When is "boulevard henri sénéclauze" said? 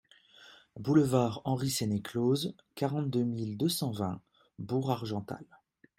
0.79-2.55